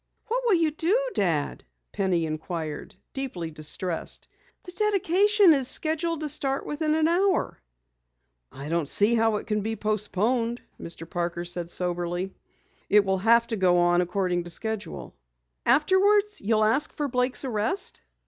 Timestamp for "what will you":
0.29-0.71